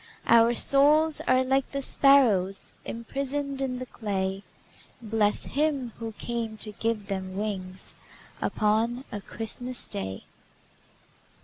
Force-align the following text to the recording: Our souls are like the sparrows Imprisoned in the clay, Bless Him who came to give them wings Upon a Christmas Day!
Our 0.25 0.55
souls 0.55 1.21
are 1.27 1.43
like 1.43 1.69
the 1.69 1.81
sparrows 1.83 2.73
Imprisoned 2.85 3.61
in 3.61 3.77
the 3.77 3.85
clay, 3.85 4.41
Bless 4.99 5.43
Him 5.45 5.91
who 5.99 6.13
came 6.13 6.57
to 6.57 6.71
give 6.71 7.05
them 7.05 7.37
wings 7.37 7.93
Upon 8.41 9.03
a 9.11 9.21
Christmas 9.21 9.87
Day! 9.87 10.23